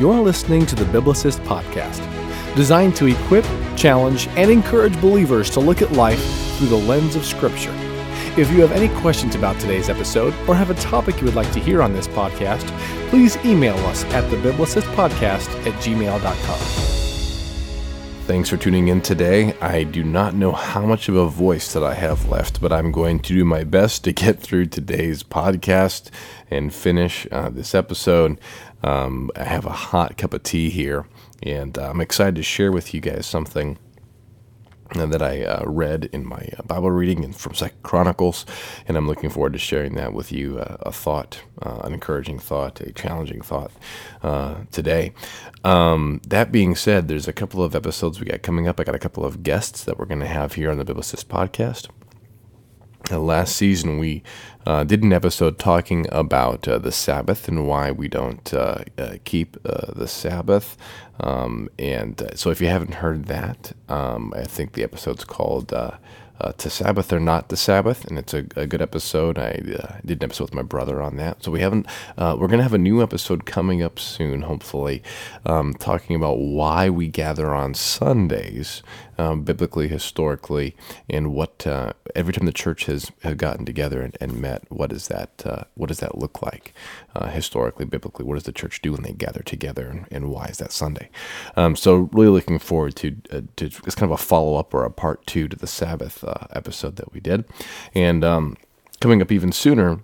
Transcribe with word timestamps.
You're 0.00 0.20
listening 0.20 0.64
to 0.66 0.76
the 0.76 0.84
Biblicist 0.84 1.44
Podcast, 1.44 1.98
designed 2.54 2.94
to 2.96 3.06
equip, 3.06 3.44
challenge, 3.76 4.28
and 4.36 4.48
encourage 4.48 4.98
believers 5.00 5.50
to 5.50 5.58
look 5.58 5.82
at 5.82 5.90
life 5.90 6.22
through 6.56 6.68
the 6.68 6.76
lens 6.76 7.16
of 7.16 7.24
Scripture. 7.24 7.74
If 8.36 8.48
you 8.52 8.60
have 8.60 8.70
any 8.70 8.94
questions 9.00 9.34
about 9.34 9.58
today's 9.58 9.88
episode 9.88 10.34
or 10.46 10.54
have 10.54 10.70
a 10.70 10.74
topic 10.74 11.18
you 11.18 11.24
would 11.24 11.34
like 11.34 11.50
to 11.50 11.58
hear 11.58 11.82
on 11.82 11.94
this 11.94 12.06
podcast, 12.06 12.64
please 13.10 13.36
email 13.44 13.74
us 13.86 14.04
at 14.04 14.22
thebiblicistpodcast 14.30 15.66
at 15.66 15.74
gmail.com. 15.82 16.88
Thanks 18.28 18.50
for 18.50 18.58
tuning 18.58 18.88
in 18.88 19.00
today. 19.00 19.54
I 19.58 19.84
do 19.84 20.04
not 20.04 20.34
know 20.34 20.52
how 20.52 20.84
much 20.84 21.08
of 21.08 21.16
a 21.16 21.26
voice 21.26 21.72
that 21.72 21.82
I 21.82 21.94
have 21.94 22.28
left, 22.28 22.60
but 22.60 22.70
I'm 22.70 22.92
going 22.92 23.20
to 23.20 23.32
do 23.32 23.42
my 23.42 23.64
best 23.64 24.04
to 24.04 24.12
get 24.12 24.38
through 24.38 24.66
today's 24.66 25.22
podcast 25.22 26.10
and 26.50 26.72
finish 26.72 27.26
uh, 27.32 27.48
this 27.48 27.74
episode. 27.74 28.38
Um, 28.82 29.30
I 29.36 29.44
have 29.44 29.66
a 29.66 29.70
hot 29.70 30.16
cup 30.16 30.34
of 30.34 30.42
tea 30.42 30.70
here, 30.70 31.06
and 31.42 31.76
uh, 31.76 31.90
I'm 31.90 32.00
excited 32.00 32.36
to 32.36 32.42
share 32.42 32.72
with 32.72 32.94
you 32.94 33.00
guys 33.00 33.26
something 33.26 33.78
that 34.94 35.22
I 35.22 35.44
uh, 35.44 35.64
read 35.66 36.08
in 36.12 36.26
my 36.26 36.48
uh, 36.58 36.62
Bible 36.62 36.90
reading 36.90 37.24
and 37.24 37.36
from 37.36 37.54
Second 37.54 37.82
Chronicles, 37.82 38.46
and 38.86 38.96
I'm 38.96 39.06
looking 39.06 39.30
forward 39.30 39.52
to 39.52 39.58
sharing 39.58 39.94
that 39.96 40.14
with 40.14 40.32
you. 40.32 40.58
Uh, 40.58 40.76
a 40.80 40.92
thought, 40.92 41.42
uh, 41.62 41.80
an 41.84 41.92
encouraging 41.92 42.38
thought, 42.38 42.80
a 42.80 42.92
challenging 42.92 43.42
thought 43.42 43.70
uh, 44.22 44.56
today. 44.70 45.12
Um, 45.64 46.20
that 46.26 46.50
being 46.50 46.74
said, 46.74 47.08
there's 47.08 47.28
a 47.28 47.32
couple 47.32 47.62
of 47.62 47.74
episodes 47.74 48.18
we 48.18 48.26
got 48.26 48.42
coming 48.42 48.66
up. 48.66 48.80
I 48.80 48.84
got 48.84 48.94
a 48.94 49.00
couple 49.00 49.24
of 49.24 49.42
guests 49.42 49.84
that 49.84 49.98
we're 49.98 50.06
going 50.06 50.20
to 50.20 50.26
have 50.26 50.54
here 50.54 50.70
on 50.70 50.78
the 50.78 50.84
Biblicist 50.84 51.26
podcast. 51.26 51.88
Last 53.10 53.56
season, 53.56 53.98
we 53.98 54.22
uh, 54.66 54.84
did 54.84 55.02
an 55.02 55.14
episode 55.14 55.58
talking 55.58 56.06
about 56.12 56.68
uh, 56.68 56.78
the 56.78 56.92
Sabbath 56.92 57.48
and 57.48 57.66
why 57.66 57.90
we 57.90 58.06
don't 58.06 58.52
uh, 58.52 58.84
uh, 58.98 59.14
keep 59.24 59.56
uh, 59.64 59.92
the 59.94 60.06
Sabbath. 60.06 60.76
Um, 61.20 61.70
and 61.78 62.30
so, 62.34 62.50
if 62.50 62.60
you 62.60 62.68
haven't 62.68 62.94
heard 62.94 63.24
that, 63.26 63.72
um, 63.88 64.34
I 64.36 64.44
think 64.44 64.72
the 64.72 64.82
episode's 64.82 65.24
called 65.24 65.68
to 65.68 66.70
Sabbath 66.70 67.12
or 67.12 67.18
not 67.18 67.48
the 67.48 67.56
Sabbath, 67.56 68.04
and 68.04 68.18
it's 68.18 68.34
a, 68.34 68.44
a 68.54 68.66
good 68.66 68.82
episode. 68.82 69.38
I 69.38 69.52
did 70.04 70.22
an 70.22 70.24
episode 70.24 70.44
with 70.44 70.54
my 70.54 70.62
brother 70.62 71.02
on 71.02 71.16
that. 71.16 71.42
So 71.42 71.50
we 71.50 71.60
haven't. 71.60 71.86
We're 72.18 72.46
gonna 72.46 72.62
have 72.62 72.74
a 72.74 72.78
new 72.78 73.02
episode 73.02 73.46
coming 73.46 73.82
up 73.82 73.98
soon, 73.98 74.42
hopefully, 74.42 75.02
um, 75.46 75.74
talking 75.74 76.14
about 76.14 76.38
why 76.38 76.90
we 76.90 77.08
gather 77.08 77.54
on 77.54 77.74
Sundays, 77.74 78.82
um, 79.18 79.42
biblically, 79.42 79.88
historically, 79.88 80.76
and 81.08 81.32
what 81.34 81.66
uh, 81.66 81.92
every 82.14 82.32
time 82.32 82.46
the 82.46 82.52
church 82.52 82.86
has, 82.86 83.10
has 83.22 83.34
gotten 83.34 83.64
together 83.64 84.00
and, 84.00 84.16
and 84.20 84.40
met, 84.40 84.64
what 84.70 84.90
does 84.90 85.08
that 85.08 85.42
uh, 85.44 85.64
what 85.74 85.88
does 85.88 86.00
that 86.00 86.18
look 86.18 86.42
like 86.42 86.72
uh, 87.14 87.28
historically, 87.28 87.84
biblically? 87.84 88.24
What 88.24 88.34
does 88.34 88.44
the 88.44 88.52
church 88.52 88.80
do 88.80 88.92
when 88.92 89.02
they 89.02 89.12
gather 89.12 89.42
together, 89.42 89.88
and, 89.88 90.06
and 90.10 90.30
why 90.30 90.46
is 90.46 90.58
that 90.58 90.72
Sunday? 90.72 91.10
Um, 91.56 91.76
so 91.76 92.08
really 92.12 92.30
looking 92.30 92.58
forward 92.58 92.96
to 92.96 93.12
to 93.56 93.66
it's 93.66 93.94
kind 93.94 94.10
of 94.10 94.18
a 94.18 94.22
follow 94.22 94.56
up 94.56 94.72
or 94.72 94.84
a 94.84 94.90
part 94.90 95.26
two 95.26 95.48
to 95.48 95.56
the 95.56 95.66
Sabbath 95.66 96.22
uh, 96.24 96.46
episode 96.52 96.96
that 96.96 97.12
we 97.12 97.20
did. 97.20 97.44
And 97.94 98.24
um, 98.24 98.56
coming 99.00 99.22
up 99.22 99.32
even 99.32 99.52
sooner, 99.52 100.00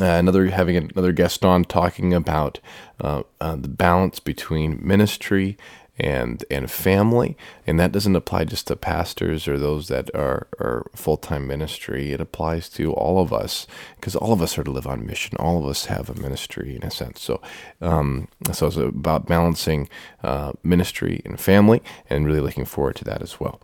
uh, 0.00 0.04
another 0.04 0.46
having 0.46 0.76
another 0.76 1.12
guest 1.12 1.44
on 1.44 1.64
talking 1.64 2.14
about 2.14 2.58
uh, 3.00 3.22
uh, 3.40 3.56
the 3.56 3.68
balance 3.68 4.18
between 4.18 4.80
ministry 4.82 5.56
and 5.98 6.44
and 6.50 6.70
family, 6.70 7.36
and 7.66 7.78
that 7.78 7.92
doesn't 7.92 8.16
apply 8.16 8.44
just 8.44 8.66
to 8.66 8.76
pastors 8.76 9.46
or 9.46 9.58
those 9.58 9.88
that 9.88 10.12
are, 10.14 10.48
are 10.58 10.86
full 10.94 11.16
time 11.16 11.46
ministry. 11.46 12.12
It 12.12 12.20
applies 12.20 12.68
to 12.70 12.92
all 12.92 13.20
of 13.20 13.32
us 13.32 13.66
because 13.96 14.16
all 14.16 14.32
of 14.32 14.42
us 14.42 14.58
are 14.58 14.64
to 14.64 14.70
live 14.70 14.86
on 14.86 15.06
mission. 15.06 15.36
All 15.38 15.62
of 15.62 15.68
us 15.68 15.86
have 15.86 16.10
a 16.10 16.20
ministry 16.20 16.76
in 16.76 16.82
a 16.82 16.90
sense. 16.90 17.22
So, 17.22 17.40
um, 17.80 18.28
so 18.52 18.66
it's 18.66 18.76
about 18.76 19.26
balancing 19.26 19.88
uh, 20.22 20.52
ministry 20.62 21.22
and 21.24 21.38
family, 21.38 21.82
and 22.10 22.26
really 22.26 22.40
looking 22.40 22.64
forward 22.64 22.96
to 22.96 23.04
that 23.04 23.22
as 23.22 23.38
well. 23.38 23.60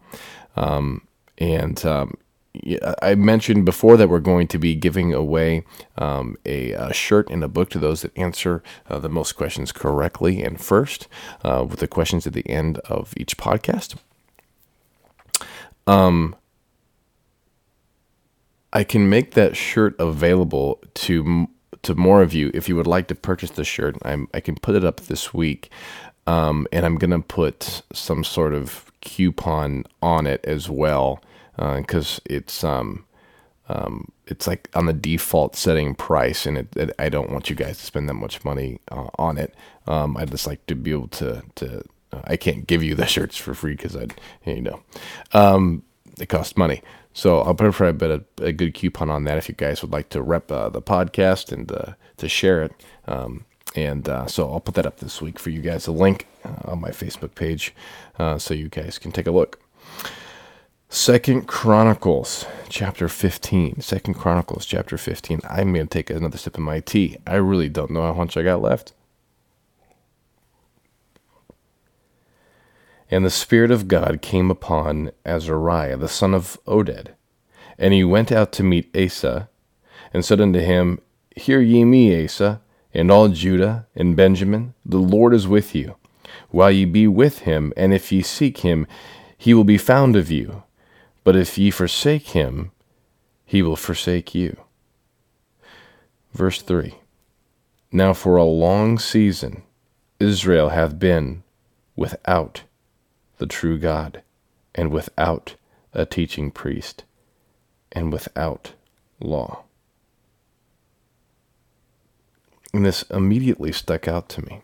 Um, 0.57 1.07
and 1.39 1.85
um, 1.85 2.17
I 3.01 3.15
mentioned 3.15 3.65
before 3.65 3.97
that 3.97 4.09
we're 4.09 4.19
going 4.19 4.49
to 4.49 4.59
be 4.59 4.75
giving 4.75 5.15
away 5.15 5.63
um, 5.97 6.37
a, 6.45 6.73
a, 6.73 6.93
shirt 6.93 7.31
and 7.31 7.45
a 7.45 7.49
book 7.49 7.71
to 7.71 7.79
those 7.79 8.03
that 8.03 8.17
answer 8.19 8.63
uh, 8.89 8.99
the 8.99 9.09
most 9.09 9.33
questions 9.35 9.71
correctly 9.71 10.43
and 10.43 10.61
first, 10.61 11.07
uh, 11.45 11.65
with 11.69 11.79
the 11.79 11.87
questions 11.87 12.27
at 12.27 12.33
the 12.33 12.49
end 12.49 12.79
of 12.79 13.15
each 13.17 13.37
podcast. 13.37 13.97
Um, 15.87 16.35
I 18.73 18.83
can 18.83 19.09
make 19.09 19.33
that 19.35 19.57
shirt 19.57 19.95
available 19.99 20.81
to 20.95 21.49
to 21.83 21.95
more 21.95 22.21
of 22.21 22.35
you 22.35 22.51
if 22.53 22.69
you 22.69 22.77
would 22.77 22.87
like 22.87 23.07
to 23.09 23.15
purchase 23.15 23.51
the 23.51 23.65
shirt. 23.65 23.97
I'm, 24.05 24.29
I 24.35 24.41
can 24.41 24.57
put 24.57 24.75
it 24.75 24.85
up 24.85 25.03
this 25.03 25.33
week, 25.33 25.71
um, 26.27 26.67
and 26.73 26.85
I'm 26.85 26.97
gonna 26.97 27.21
put 27.21 27.83
some 27.93 28.25
sort 28.25 28.55
of 28.55 28.91
coupon 29.01 29.85
on 30.03 30.27
it 30.27 30.45
as 30.45 30.69
well 30.69 31.23
because 31.57 32.19
uh, 32.19 32.23
it's 32.27 32.65
um, 32.65 33.05
um, 33.71 34.11
it's 34.27 34.47
like 34.47 34.69
on 34.75 34.87
the 34.87 34.93
default 34.93 35.55
setting 35.55 35.95
price, 35.95 36.45
and 36.45 36.59
it, 36.59 36.77
it, 36.77 36.95
I 36.99 37.09
don't 37.09 37.31
want 37.31 37.49
you 37.49 37.57
guys 37.57 37.79
to 37.79 37.87
spend 37.87 38.09
that 38.09 38.15
much 38.15 38.45
money 38.45 38.81
uh, 38.91 39.09
on 39.17 39.39
it. 39.39 39.55
Um, 39.87 40.17
I'd 40.17 40.31
just 40.31 40.47
like 40.47 40.67
to 40.67 40.75
be 40.75 40.91
able 40.91 41.09
to 41.09 41.43
to. 41.57 41.85
Uh, 42.13 42.23
I 42.25 42.37
can't 42.37 42.67
give 42.67 42.83
you 42.83 42.97
the 42.97 43.07
shirts 43.15 43.37
for 43.37 43.55
free 43.55 43.73
because 43.73 43.97
I, 43.97 44.07
you 44.45 44.61
know, 44.61 44.83
um, 45.33 45.85
it 46.19 46.29
costs 46.29 46.57
money. 46.57 46.83
So 47.13 47.41
I'll 47.41 47.55
put 47.55 47.81
a 47.81 47.93
bit 47.93 48.25
a 48.39 48.53
good 48.53 48.75
coupon 48.75 49.11
on 49.11 49.25
that 49.25 49.39
if 49.39 49.49
you 49.49 49.55
guys 49.55 49.83
would 49.83 49.93
like 49.93 50.09
to 50.11 50.23
rep 50.23 50.51
uh, 50.51 50.69
the 50.69 50.83
podcast 50.83 51.53
and 51.53 51.71
uh, 51.71 51.93
to 52.17 52.29
share 52.29 52.63
it. 52.63 52.73
Um, 53.07 53.45
and 53.77 54.09
uh, 54.09 54.27
so 54.27 54.51
I'll 54.51 54.61
put 54.61 54.75
that 54.75 54.87
up 54.87 54.99
this 54.99 55.23
week 55.23 55.39
for 55.39 55.51
you 55.51 55.61
guys. 55.61 55.87
A 55.87 55.93
link 55.93 56.27
on 56.65 56.81
my 56.81 56.91
Facebook 56.91 57.35
page, 57.37 57.73
so 58.39 58.55
you 58.55 58.69
guys 58.69 58.99
can 58.99 59.13
take 59.13 59.29
a 59.29 59.31
look. 59.31 59.61
Second 60.93 61.47
Chronicles 61.47 62.47
chapter 62.69 63.09
15. 63.09 63.81
Second 63.81 64.15
Chronicles 64.15 64.67
chapter 64.67 64.99
15. 64.99 65.41
I'm 65.49 65.73
going 65.73 65.87
to 65.87 65.89
take 65.89 66.11
another 66.11 66.37
sip 66.37 66.57
of 66.57 66.65
my 66.65 66.81
tea. 66.81 67.17
I 67.25 67.37
really 67.37 67.69
don't 67.69 67.93
know 67.93 68.03
how 68.03 68.13
much 68.13 68.37
I 68.37 68.43
got 68.43 68.61
left. 68.61 68.93
And 73.09 73.25
the 73.25 73.31
Spirit 73.31 73.71
of 73.71 73.87
God 73.87 74.21
came 74.21 74.51
upon 74.51 75.13
Azariah, 75.25 75.97
the 75.97 76.09
son 76.09 76.35
of 76.35 76.59
Oded. 76.67 77.15
And 77.79 77.95
he 77.95 78.03
went 78.03 78.33
out 78.33 78.51
to 78.55 78.65
meet 78.65 78.91
Asa, 78.97 79.49
and 80.13 80.25
said 80.25 80.41
unto 80.41 80.59
him, 80.59 81.01
Hear 81.37 81.61
ye 81.61 81.85
me, 81.85 82.25
Asa, 82.25 82.63
and 82.93 83.13
all 83.13 83.29
Judah 83.29 83.87
and 83.95 84.17
Benjamin, 84.17 84.75
the 84.85 84.99
Lord 84.99 85.35
is 85.35 85.47
with 85.47 85.73
you. 85.73 85.95
While 86.49 86.73
ye 86.73 86.85
be 86.85 87.07
with 87.07 87.41
him, 87.41 87.73
and 87.77 87.95
if 87.95 88.11
ye 88.11 88.23
seek 88.23 88.59
him, 88.59 88.89
he 89.39 89.55
will 89.55 89.63
be 89.63 89.79
found 89.79 90.17
of 90.17 90.33
you 90.33 90.65
but 91.31 91.37
if 91.37 91.57
ye 91.57 91.71
forsake 91.71 92.31
him, 92.31 92.73
he 93.45 93.63
will 93.63 93.77
forsake 93.77 94.35
you. 94.35 94.57
Verse 96.33 96.61
3 96.61 96.97
Now 97.93 98.13
for 98.15 98.37
a 98.37 98.43
long 98.43 98.99
season 98.99 99.63
Israel 100.19 100.71
hath 100.71 100.99
been 100.99 101.45
without 101.95 102.65
the 103.39 103.47
true 103.47 103.79
God, 103.79 104.23
and 104.75 104.91
without 104.91 105.55
a 105.95 106.05
teaching 106.05 106.51
priest, 106.51 107.05
and 107.93 108.13
without 108.13 108.73
law. 109.21 109.63
And 112.75 112.85
this 112.85 113.03
immediately 113.03 113.71
stuck 113.71 114.09
out 114.09 114.29
to 114.31 114.45
me. 114.45 114.63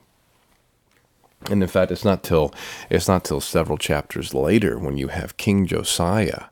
And 1.49 1.63
in 1.63 1.69
fact, 1.69 1.93
it's 1.93 2.05
not 2.05 2.25
till 2.25 2.53
it's 2.91 3.07
not 3.07 3.23
till 3.25 3.41
several 3.41 3.79
chapters 3.79 4.35
later 4.35 4.81
when 4.81 4.97
you 4.97 5.09
have 5.09 5.37
King 5.37 5.65
Josiah, 5.65 6.47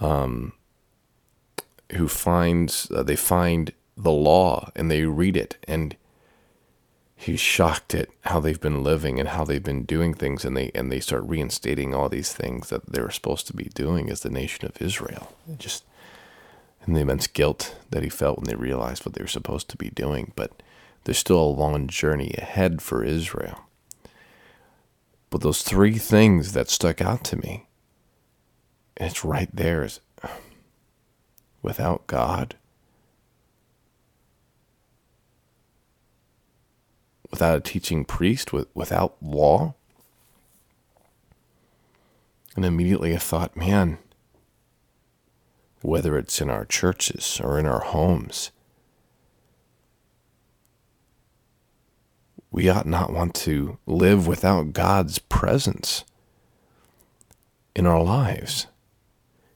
um, 0.00 0.52
who 1.92 2.08
finds 2.08 2.90
uh, 2.90 3.02
they 3.02 3.16
find 3.16 3.72
the 3.96 4.12
law 4.12 4.70
and 4.74 4.90
they 4.90 5.04
read 5.04 5.36
it, 5.36 5.56
and 5.68 5.96
he's 7.16 7.40
shocked 7.40 7.94
at 7.94 8.08
how 8.22 8.40
they've 8.40 8.60
been 8.60 8.82
living 8.82 9.18
and 9.18 9.30
how 9.30 9.44
they've 9.44 9.62
been 9.62 9.84
doing 9.84 10.14
things, 10.14 10.44
and 10.44 10.56
they 10.56 10.70
and 10.74 10.90
they 10.90 11.00
start 11.00 11.24
reinstating 11.24 11.94
all 11.94 12.08
these 12.08 12.32
things 12.32 12.70
that 12.70 12.90
they 12.90 13.00
were 13.00 13.10
supposed 13.10 13.46
to 13.46 13.54
be 13.54 13.70
doing 13.74 14.10
as 14.10 14.20
the 14.20 14.30
nation 14.30 14.66
of 14.66 14.80
Israel. 14.80 15.34
It 15.50 15.58
just 15.58 15.84
and 16.86 16.94
the 16.94 17.00
immense 17.00 17.26
guilt 17.26 17.76
that 17.90 18.02
he 18.02 18.08
felt 18.08 18.38
when 18.38 18.46
they 18.46 18.54
realized 18.54 19.06
what 19.06 19.14
they 19.14 19.22
were 19.22 19.28
supposed 19.28 19.68
to 19.70 19.76
be 19.76 19.90
doing, 19.90 20.32
but 20.36 20.62
there's 21.04 21.18
still 21.18 21.40
a 21.40 21.44
long 21.44 21.86
journey 21.86 22.34
ahead 22.36 22.82
for 22.82 23.02
Israel. 23.02 23.60
But 25.30 25.40
those 25.40 25.62
three 25.62 25.98
things 25.98 26.52
that 26.52 26.70
stuck 26.70 27.00
out 27.00 27.24
to 27.24 27.36
me, 27.36 27.66
it's 28.96 29.24
right 29.24 29.48
there, 29.52 29.84
is 29.84 30.00
without 31.62 32.06
God, 32.06 32.56
without 37.30 37.56
a 37.56 37.60
teaching 37.60 38.04
priest, 38.04 38.52
with, 38.52 38.68
without 38.74 39.16
law. 39.22 39.74
And 42.54 42.64
immediately 42.64 43.14
I 43.14 43.18
thought, 43.18 43.56
man, 43.56 43.98
whether 45.82 46.16
it's 46.16 46.40
in 46.40 46.48
our 46.48 46.64
churches 46.64 47.40
or 47.42 47.58
in 47.58 47.66
our 47.66 47.80
homes, 47.80 48.52
we 52.50 52.68
ought 52.68 52.86
not 52.86 53.12
want 53.12 53.34
to 53.34 53.78
live 53.84 54.28
without 54.28 54.72
God's 54.72 55.18
presence 55.18 56.04
in 57.74 57.84
our 57.84 58.00
lives, 58.00 58.68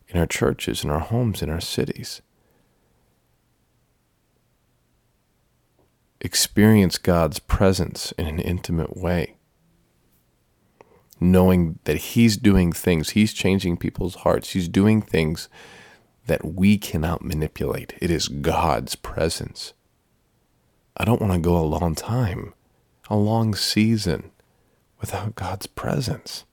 in 0.09 0.19
our 0.19 0.27
churches, 0.27 0.85
in 0.85 0.91
our 0.91 1.01
homes, 1.01 1.43
in 1.43 1.51
our 1.51 1.61
cities. 1.61 2.23
Experience 6.21 6.99
God's 6.99 7.39
presence 7.39 8.13
in 8.13 8.27
an 8.27 8.41
intimate 8.41 8.97
way, 8.97 9.37
knowing 11.21 11.79
that 11.85 11.97
He's 11.97 12.37
doing 12.37 12.73
things, 12.73 13.11
He's 13.11 13.33
changing 13.33 13.77
people's 13.77 14.17
hearts, 14.17 14.51
He's 14.51 14.69
doing 14.69 15.01
things 15.01 15.49
that 16.27 16.45
we 16.45 16.77
cannot 16.79 17.23
manipulate. 17.23 17.95
It 18.01 18.11
is 18.11 18.29
God's 18.29 18.97
presence. 18.97 19.75
I 20.97 21.05
don't 21.05 21.21
want 21.21 21.33
to 21.35 21.39
go 21.39 21.57
a 21.57 21.63
long 21.63 21.95
time, 21.95 22.55
a 23.09 23.17
long 23.17 23.55
season 23.55 24.31
without 25.01 25.37
God's 25.37 25.67
presence. 25.67 26.45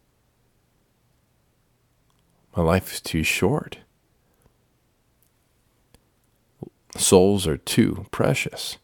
My 2.55 2.63
life 2.63 2.93
is 2.93 3.01
too 3.01 3.23
short. 3.23 3.79
Souls 6.95 7.45
are 7.45 7.57
too 7.57 8.05
precious 8.11 8.77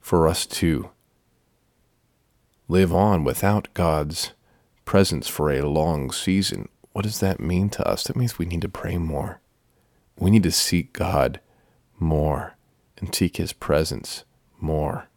for 0.00 0.28
us 0.28 0.44
to 0.46 0.90
live 2.68 2.94
on 2.94 3.24
without 3.24 3.72
God's 3.72 4.32
presence 4.84 5.28
for 5.28 5.50
a 5.50 5.66
long 5.66 6.10
season. 6.10 6.68
What 6.92 7.02
does 7.02 7.20
that 7.20 7.40
mean 7.40 7.70
to 7.70 7.88
us? 7.88 8.04
That 8.04 8.16
means 8.16 8.38
we 8.38 8.46
need 8.46 8.62
to 8.62 8.68
pray 8.68 8.98
more. 8.98 9.40
We 10.18 10.30
need 10.30 10.42
to 10.42 10.52
seek 10.52 10.92
God 10.92 11.40
more 11.98 12.56
and 12.98 13.14
seek 13.14 13.38
His 13.38 13.54
presence 13.54 14.24
more. 14.60 15.08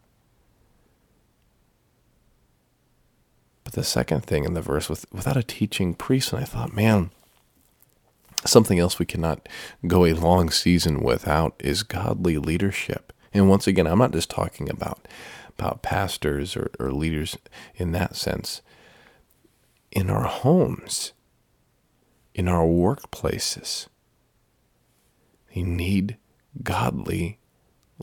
But 3.69 3.75
the 3.75 3.83
second 3.83 4.21
thing 4.21 4.45
in 4.45 4.55
the 4.55 4.63
verse, 4.63 4.89
with, 4.89 5.05
without 5.13 5.37
a 5.37 5.43
teaching 5.43 5.93
priest, 5.93 6.33
and 6.33 6.41
I 6.41 6.43
thought, 6.43 6.73
man, 6.73 7.11
something 8.43 8.79
else 8.79 8.97
we 8.97 9.05
cannot 9.05 9.47
go 9.85 10.05
a 10.05 10.13
long 10.13 10.49
season 10.49 11.03
without 11.03 11.53
is 11.59 11.83
godly 11.83 12.39
leadership. 12.39 13.13
And 13.31 13.47
once 13.47 13.67
again, 13.67 13.85
I'm 13.85 13.99
not 13.99 14.11
just 14.11 14.27
talking 14.27 14.71
about 14.71 15.07
about 15.49 15.83
pastors 15.83 16.57
or, 16.57 16.71
or 16.79 16.91
leaders 16.91 17.37
in 17.75 17.91
that 17.91 18.15
sense. 18.15 18.63
In 19.91 20.09
our 20.09 20.23
homes, 20.23 21.13
in 22.33 22.47
our 22.47 22.65
workplaces, 22.65 23.85
they 25.53 25.61
need 25.61 26.17
godly 26.63 27.37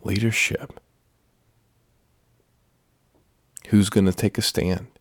leadership. 0.01 0.79
Who's 3.71 3.91
going 3.91 4.07
to 4.07 4.13
take 4.13 4.39
a 4.39 4.43
stand? 4.43 4.96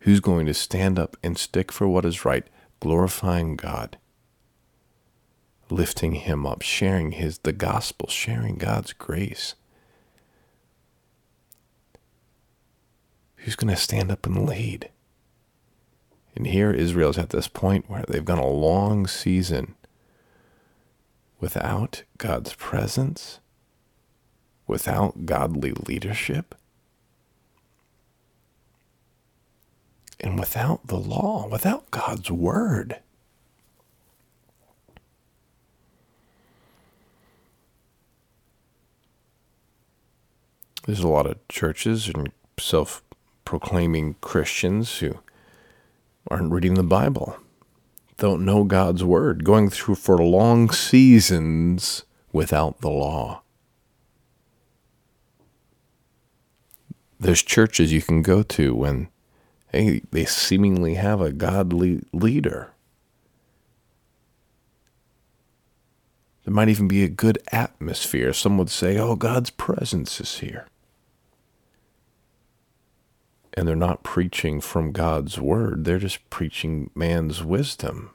Who's 0.00 0.20
going 0.20 0.46
to 0.46 0.54
stand 0.54 0.98
up 0.98 1.16
and 1.22 1.36
stick 1.36 1.72
for 1.72 1.88
what 1.88 2.04
is 2.04 2.24
right, 2.24 2.46
glorifying 2.80 3.56
God, 3.56 3.98
lifting 5.70 6.14
Him 6.14 6.46
up, 6.46 6.62
sharing 6.62 7.12
His 7.12 7.38
the 7.38 7.52
gospel, 7.52 8.08
sharing 8.08 8.56
God's 8.56 8.92
grace? 8.92 9.54
Who's 13.36 13.56
going 13.56 13.74
to 13.74 13.80
stand 13.80 14.10
up 14.10 14.26
and 14.26 14.48
lead? 14.48 14.90
And 16.36 16.46
here 16.46 16.70
Israel's 16.70 17.18
at 17.18 17.30
this 17.30 17.48
point 17.48 17.90
where 17.90 18.04
they've 18.06 18.24
gone 18.24 18.38
a 18.38 18.46
long 18.46 19.06
season 19.06 19.74
without 21.40 22.04
God's 22.16 22.54
presence, 22.54 23.40
without 24.66 25.26
godly 25.26 25.72
leadership, 25.72 26.54
and 30.20 30.38
without 30.38 30.86
the 30.86 30.98
law, 30.98 31.48
without 31.48 31.90
God's 31.90 32.30
word. 32.30 32.98
There's 40.86 41.00
a 41.00 41.08
lot 41.08 41.26
of 41.26 41.36
churches 41.48 42.08
and 42.08 42.32
self 42.58 43.02
proclaiming 43.44 44.16
Christians 44.20 44.98
who 44.98 45.18
aren't 46.30 46.52
reading 46.52 46.74
the 46.74 46.82
Bible, 46.82 47.36
don't 48.16 48.44
know 48.44 48.64
God's 48.64 49.04
word, 49.04 49.44
going 49.44 49.70
through 49.70 49.96
for 49.96 50.18
long 50.18 50.70
seasons 50.70 52.04
without 52.32 52.80
the 52.80 52.90
law. 52.90 53.42
There's 57.20 57.42
churches 57.42 57.92
you 57.92 58.00
can 58.00 58.22
go 58.22 58.42
to 58.42 58.74
when 58.74 59.08
hey, 59.72 60.02
they 60.10 60.24
seemingly 60.24 60.94
have 60.94 61.20
a 61.20 61.32
godly 61.32 62.02
leader. 62.12 62.72
There 66.44 66.54
might 66.54 66.70
even 66.70 66.88
be 66.88 67.04
a 67.04 67.08
good 67.08 67.38
atmosphere. 67.52 68.32
Some 68.32 68.56
would 68.56 68.70
say, 68.70 68.96
oh, 68.96 69.16
God's 69.16 69.50
presence 69.50 70.20
is 70.20 70.38
here. 70.38 70.66
And 73.52 73.68
they're 73.68 73.76
not 73.76 74.02
preaching 74.02 74.60
from 74.60 74.92
God's 74.92 75.38
word, 75.38 75.84
they're 75.84 75.98
just 75.98 76.28
preaching 76.30 76.90
man's 76.94 77.42
wisdom. 77.42 78.10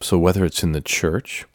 So, 0.00 0.18
whether 0.18 0.44
it's 0.44 0.62
in 0.62 0.72
the 0.72 0.80
church, 0.80 1.46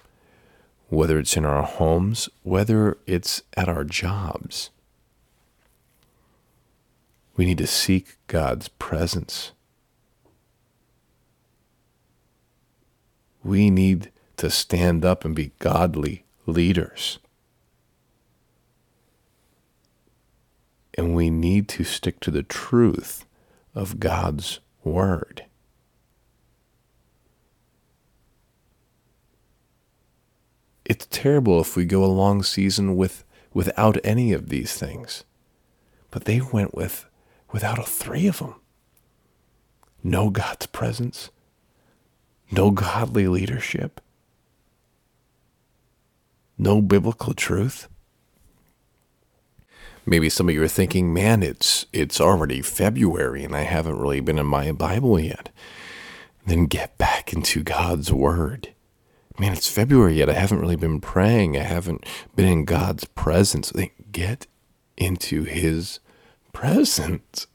whether 0.90 1.20
it's 1.20 1.36
in 1.36 1.46
our 1.46 1.64
homes, 1.64 2.30
whether 2.44 2.98
it's 3.06 3.42
at 3.56 3.68
our 3.68 3.84
jobs. 3.84 4.70
We 7.36 7.46
need 7.46 7.58
to 7.60 7.68
seek 7.68 8.18
God's 8.28 8.68
presence. 8.68 9.52
We 13.44 13.70
need 13.70 14.12
to 14.38 14.50
stand 14.50 15.06
up 15.06 15.26
and 15.26 15.36
be 15.36 15.52
godly 15.60 16.26
leaders. 16.46 17.20
And 20.98 21.14
we 21.16 21.30
need 21.30 21.68
to 21.70 21.84
stick 21.84 22.20
to 22.22 22.32
the 22.32 22.44
truth 22.44 23.26
of 23.76 24.00
God's 24.00 24.60
word. 24.84 25.47
It's 30.90 31.06
terrible 31.08 31.60
if 31.60 31.76
we 31.76 31.84
go 31.84 32.06
a 32.06 32.08
long 32.08 32.44
season 32.44 32.96
with 32.96 33.26
without 33.54 33.98
any 34.06 34.32
of 34.32 34.48
these 34.48 34.74
things. 34.74 35.26
But 36.12 36.24
they 36.24 36.40
went 36.40 36.74
with 36.74 37.06
without 37.52 37.78
all 37.78 37.84
three 37.84 38.26
of 38.26 38.40
them. 38.40 38.56
No 40.02 40.30
God's 40.30 40.66
presence, 40.68 41.30
no 42.52 42.72
godly 42.72 43.28
leadership, 43.28 44.00
no 46.58 46.82
biblical 46.82 47.34
truth. 47.34 47.90
Maybe 50.06 50.30
some 50.30 50.48
of 50.48 50.56
you 50.56 50.64
are 50.64 50.70
thinking, 50.70 51.14
man, 51.14 51.44
it's 51.44 51.86
it's 51.92 52.22
already 52.22 52.62
February 52.62 53.44
and 53.44 53.54
I 53.54 53.64
haven't 53.64 54.00
really 54.00 54.22
been 54.22 54.40
in 54.40 54.46
my 54.46 54.72
Bible 54.72 55.20
yet. 55.20 55.50
Then 56.46 56.66
get 56.66 56.98
back 56.98 57.34
into 57.34 57.62
God's 57.62 58.14
Word 58.14 58.70
man, 59.40 59.54
it's 59.54 59.70
February 59.70 60.16
yet. 60.16 60.30
I 60.30 60.34
haven't 60.34 60.60
really 60.60 60.76
been 60.76 61.00
praying. 61.00 61.58
I 61.58 61.64
haven't 61.64 62.06
been 62.36 62.48
in 62.48 62.66
God's 62.66 63.06
presence. 63.06 63.74
Like, 63.74 63.94
get 64.12 64.48
into 64.96 65.44
His 65.44 66.00
presence. 66.54 67.48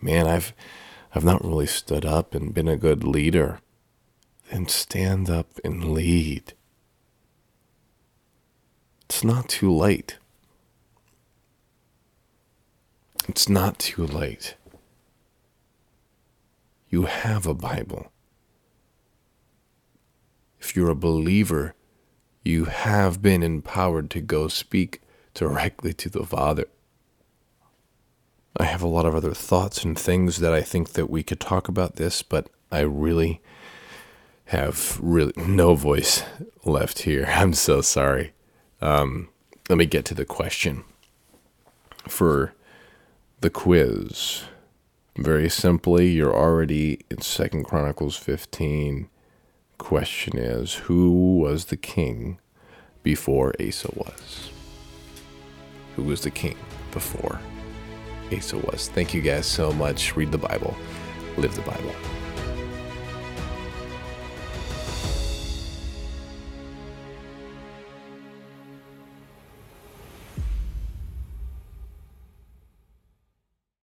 Man, 0.00 0.26
I've 0.26 0.52
I've 1.14 1.24
not 1.24 1.44
really 1.44 1.66
stood 1.66 2.04
up 2.04 2.34
and 2.34 2.54
been 2.54 2.68
a 2.68 2.76
good 2.76 3.04
leader. 3.04 3.60
Then 4.50 4.66
stand 4.66 5.30
up 5.30 5.60
and 5.64 5.92
lead. 5.92 6.54
It's 9.04 9.22
not 9.22 9.48
too 9.48 9.70
late. 9.70 10.18
It's 13.28 13.48
not 13.48 13.78
too 13.78 14.06
late. 14.06 14.56
You 16.88 17.04
have 17.04 17.46
a 17.46 17.54
Bible 17.54 18.10
you're 20.76 20.90
a 20.90 20.94
believer, 20.94 21.74
you 22.44 22.66
have 22.66 23.22
been 23.22 23.42
empowered 23.42 24.10
to 24.10 24.20
go 24.20 24.48
speak 24.48 25.00
directly 25.34 25.92
to 25.94 26.08
the 26.08 26.24
Father. 26.24 26.66
I 28.56 28.64
have 28.64 28.82
a 28.82 28.88
lot 28.88 29.06
of 29.06 29.14
other 29.14 29.32
thoughts 29.32 29.84
and 29.84 29.98
things 29.98 30.38
that 30.38 30.52
I 30.52 30.60
think 30.60 30.90
that 30.90 31.08
we 31.08 31.22
could 31.22 31.40
talk 31.40 31.68
about 31.68 31.96
this, 31.96 32.22
but 32.22 32.50
I 32.70 32.80
really 32.80 33.40
have 34.46 34.98
really 35.00 35.32
no 35.36 35.74
voice 35.74 36.24
left 36.64 37.00
here. 37.00 37.26
I'm 37.28 37.54
so 37.54 37.80
sorry. 37.80 38.32
Um, 38.80 39.28
let 39.68 39.78
me 39.78 39.86
get 39.86 40.04
to 40.06 40.14
the 40.14 40.24
question 40.24 40.84
for 42.08 42.52
the 43.40 43.50
quiz. 43.50 44.42
Very 45.16 45.48
simply, 45.48 46.10
you're 46.10 46.34
already 46.34 47.00
in 47.10 47.20
Second 47.20 47.64
Chronicles 47.64 48.16
15 48.16 49.08
question 49.82 50.38
is 50.38 50.74
who 50.74 51.38
was 51.38 51.64
the 51.66 51.76
king 51.76 52.38
before 53.02 53.52
Asa 53.60 53.90
was? 53.96 54.50
Who 55.96 56.04
was 56.04 56.20
the 56.20 56.30
king 56.30 56.56
before 56.92 57.40
Asa 58.32 58.58
was? 58.58 58.88
Thank 58.88 59.12
you 59.12 59.20
guys 59.20 59.44
so 59.44 59.72
much. 59.72 60.14
Read 60.14 60.30
the 60.30 60.38
Bible, 60.38 60.76
live 61.36 61.54
the 61.56 61.62
Bible. 61.62 61.94